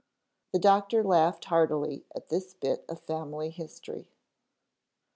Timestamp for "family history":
3.01-4.07